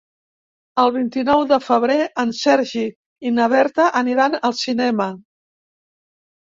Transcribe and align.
El 0.83 0.87
vint-i-nou 0.95 1.43
de 1.51 1.59
febrer 1.65 1.99
en 2.25 2.33
Sergi 2.39 2.87
i 3.31 3.35
na 3.37 3.49
Berta 3.55 3.89
aniran 4.03 4.41
al 4.51 4.59
cinema. 4.65 5.11